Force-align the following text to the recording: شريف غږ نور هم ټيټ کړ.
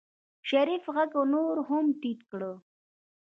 شريف 0.49 0.83
غږ 0.95 1.11
نور 1.33 1.55
هم 1.67 1.85
ټيټ 2.01 2.19
کړ. 2.31 2.41